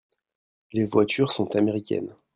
Les 0.73 0.85
voitures 0.87 1.29
sont 1.29 1.55
américaines. 1.55 2.15